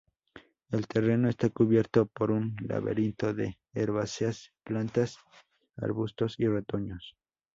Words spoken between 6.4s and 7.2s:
retoños.